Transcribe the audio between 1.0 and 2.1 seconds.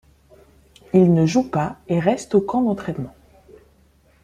ne joue pas et